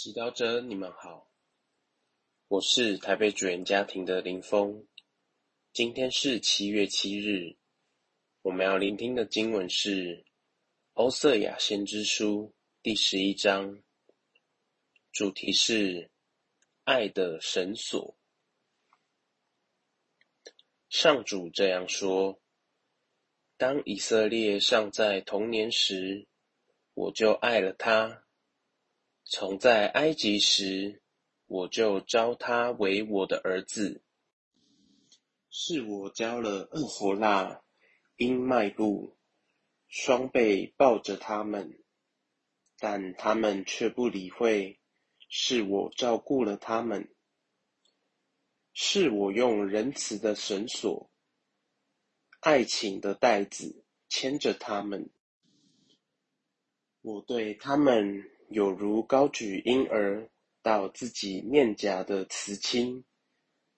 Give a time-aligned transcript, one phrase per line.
[0.00, 1.28] 祈祷者，你们好，
[2.46, 4.86] 我是台北主人家庭的林峰。
[5.72, 7.56] 今天是七月七日，
[8.42, 10.18] 我们要聆听的经文是
[10.92, 12.44] 《欧瑟雅先知书》
[12.80, 13.82] 第十一章，
[15.10, 16.12] 主题是
[16.84, 18.16] 爱的绳索。
[20.88, 22.40] 上主这样说：
[23.56, 26.28] 当以色列尚在童年时，
[26.94, 28.27] 我就爱了他。
[29.30, 31.02] 从在埃及时，
[31.44, 34.02] 我就招他为我的儿子。
[35.50, 37.62] 是我教了厄弗拉、
[38.16, 39.18] 因迈布，
[39.86, 41.78] 双臂抱着他们，
[42.78, 44.80] 但他们却不理会。
[45.28, 47.14] 是我照顾了他们，
[48.72, 51.10] 是我用仁慈的绳索、
[52.40, 55.10] 爱情的带子牵着他们。
[57.02, 58.30] 我对他们。
[58.50, 60.30] 有如高举婴儿
[60.62, 63.04] 到自己面颊的慈亲，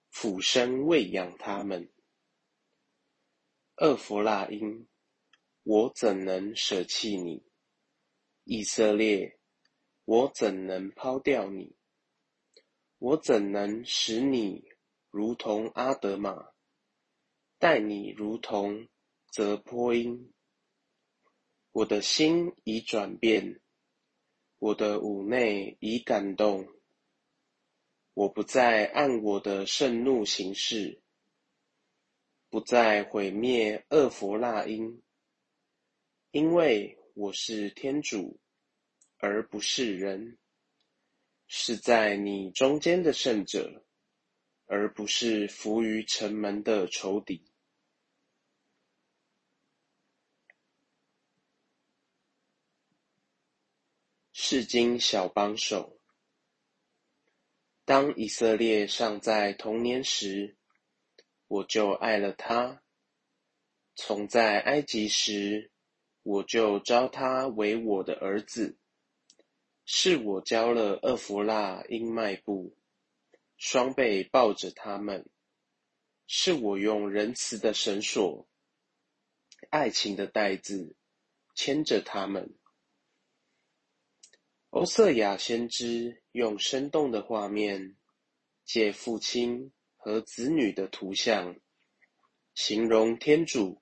[0.09, 1.91] 俯身喂养他们。
[3.75, 4.87] 厄弗拉因，
[5.63, 7.43] 我怎能舍弃你？
[8.45, 9.37] 以色列，
[10.05, 11.75] 我怎能抛掉你？
[12.97, 14.63] 我怎能使你
[15.09, 16.51] 如同阿德玛，
[17.59, 18.87] 待你如同
[19.31, 20.31] 泽坡因？
[21.73, 23.59] 我的心已转变。
[24.61, 26.67] 我的五内已感动，
[28.13, 31.01] 我不再按我的盛怒行事，
[32.47, 35.01] 不再毁灭恶佛那因，
[36.29, 38.39] 因为我是天主，
[39.17, 40.37] 而不是人，
[41.47, 43.83] 是在你中间的圣者，
[44.67, 47.50] 而不是伏于城门的仇敌。
[54.51, 55.97] 是经小帮手。
[57.85, 60.57] 当以色列尚在童年时，
[61.47, 62.81] 我就爱了他；
[63.95, 65.71] 从在埃及时，
[66.23, 68.77] 我就招他为我的儿子。
[69.85, 72.75] 是我教了厄弗拉因迈布，
[73.55, 75.23] 双倍抱着他们；
[76.27, 78.45] 是我用仁慈的绳索、
[79.69, 80.97] 爱情的带子
[81.55, 82.53] 牵着他们。
[84.71, 87.97] 欧瑟雅先知用生动的画面，
[88.63, 91.59] 借父亲和子女的图像，
[92.55, 93.81] 形容天主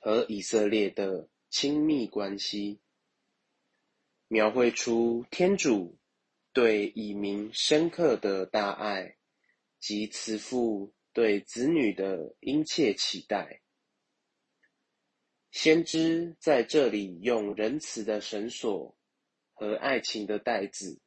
[0.00, 2.80] 和以色列的亲密关系，
[4.26, 5.98] 描绘出天主
[6.54, 9.16] 对以民深刻的大爱
[9.78, 13.60] 及慈父对子女的殷切期待。
[15.50, 18.96] 先知在这里用仁慈的绳索。
[19.54, 21.00] 和爱情的袋子，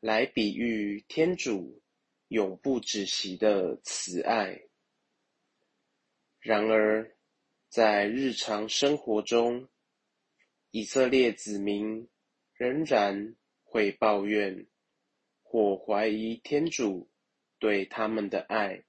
[0.00, 1.82] 来比喻天主
[2.28, 4.62] 永不止息的慈爱。
[6.40, 7.16] 然而，
[7.68, 9.68] 在日常生活中，
[10.70, 12.08] 以色列子民
[12.54, 14.68] 仍然会抱怨
[15.42, 17.10] 或怀疑天主
[17.58, 18.84] 对他们的爱，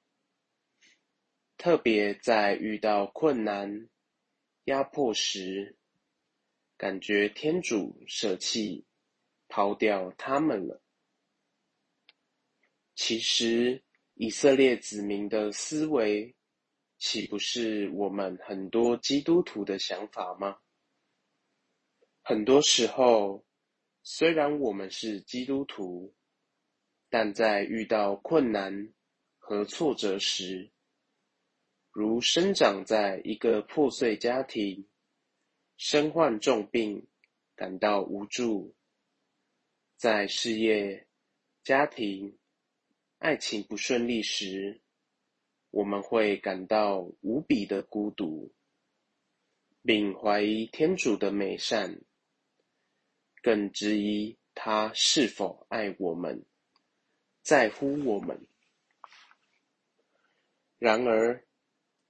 [1.57, 3.89] 特别在遇到困难、
[4.65, 5.78] 压迫时。
[6.79, 8.85] 感觉天主舍弃、
[9.49, 10.81] 抛掉他们了。
[12.95, 16.33] 其实，以色列子民的思维，
[16.97, 20.57] 岂不是我们很多基督徒的想法吗？
[22.21, 23.45] 很多时候，
[24.01, 26.15] 虽然我们是基督徒，
[27.09, 28.93] 但在遇到困难
[29.37, 30.71] 和挫折时，
[31.91, 34.87] 如生长在一个破碎家庭。
[35.81, 37.07] 身患重病，
[37.55, 38.73] 感到无助；
[39.95, 41.07] 在事业、
[41.63, 42.37] 家庭、
[43.17, 44.81] 爱情不顺利时，
[45.71, 48.53] 我们会感到无比的孤独，
[49.81, 52.01] 并怀疑天主的美善，
[53.41, 56.43] 更质疑他是否爱我们、
[57.41, 58.45] 在乎我们。
[60.77, 61.41] 然而，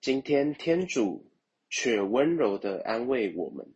[0.01, 1.28] 今天天主。
[1.69, 3.75] 却温柔的安慰我们，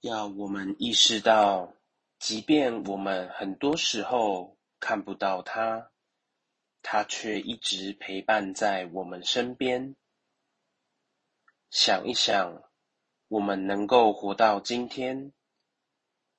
[0.00, 1.74] 要我们意识到，
[2.18, 5.90] 即便我们很多时候看不到他，
[6.82, 9.96] 他却一直陪伴在我们身边。
[11.70, 12.70] 想一想，
[13.28, 15.32] 我们能够活到今天，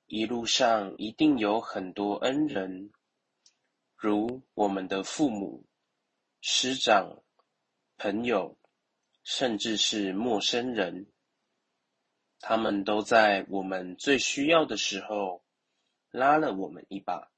[0.06, 2.92] 一路上一定有很多恩人，
[3.96, 5.66] 如我们的父母、
[6.40, 7.24] 师长、
[7.98, 8.59] 朋友。
[9.32, 11.06] 甚至是陌生人，
[12.40, 15.44] 他们都在我们最需要的时候
[16.10, 17.30] 拉了我们一把。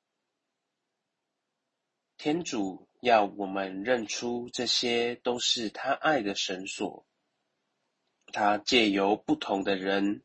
[2.16, 7.06] 天主要我们认出这些都是他爱的绳索。
[8.32, 10.22] 他借由不同的人，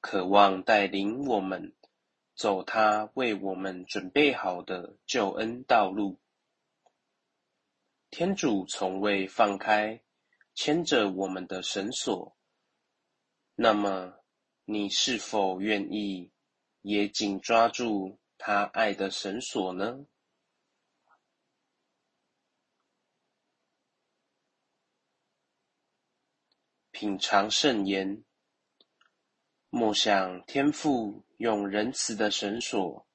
[0.00, 1.74] 渴望带领我们
[2.34, 6.18] 走他为我们准备好的救恩道路。
[8.08, 10.02] 天主从未放开
[10.60, 12.36] 牵着我们的绳索，
[13.54, 14.18] 那么
[14.64, 16.32] 你是否愿意
[16.82, 20.04] 也紧抓住他爱的绳索呢？
[26.90, 28.24] 品尝圣言，
[29.70, 33.06] 默想天父用仁慈的绳索、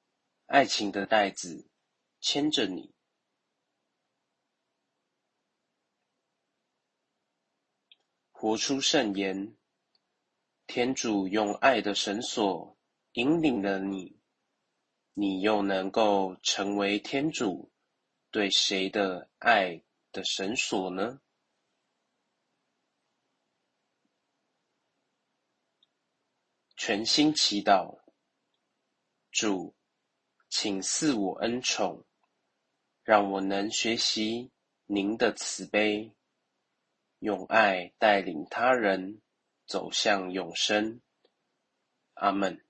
[0.46, 1.68] 爱情的带子
[2.22, 2.93] 牵着你。
[8.44, 9.56] 活出圣言，
[10.66, 12.76] 天主用爱的绳索
[13.14, 14.20] 引领了你，
[15.14, 17.72] 你又能够成为天主
[18.30, 19.82] 对谁的爱
[20.12, 21.22] 的绳索呢？
[26.76, 27.98] 全心祈祷，
[29.32, 29.74] 主，
[30.50, 32.04] 请赐我恩宠，
[33.04, 34.50] 让我能学习
[34.84, 36.14] 您的慈悲，
[37.24, 39.22] 用爱带领他人
[39.66, 41.00] 走向永生。
[42.12, 42.62] 阿门。